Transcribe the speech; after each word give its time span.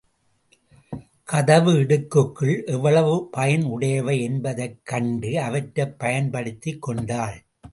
கதவு 1.23 1.71
இடுக்குகள் 1.73 2.65
எவ்வளவு 2.65 3.29
பயன் 3.31 3.63
உடையவை 3.63 4.21
என்பதைக் 4.21 4.79
கண்டு 4.83 5.41
அவற்றைப் 5.41 5.99
பயன் 5.99 6.29
படுத்திக் 6.29 6.81
கொண்டாள். 6.81 7.43